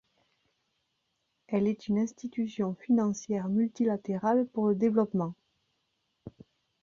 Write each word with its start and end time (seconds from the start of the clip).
Elle 1.47 1.67
est 1.67 1.87
une 1.87 1.99
institution 1.99 2.73
financière 2.73 3.49
multilatérale 3.49 4.47
pour 4.47 4.67
le 4.67 4.73
développement. 4.73 5.35